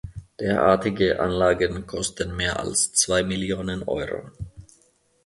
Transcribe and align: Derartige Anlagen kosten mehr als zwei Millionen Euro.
Derartige 0.39 1.19
Anlagen 1.19 1.85
kosten 1.85 2.35
mehr 2.35 2.59
als 2.59 2.91
zwei 2.93 3.21
Millionen 3.21 3.83
Euro. 3.83 4.31